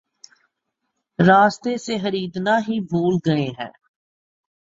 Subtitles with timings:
[1.19, 3.71] راستے سے خریدنا ہی بھول گئے ہیں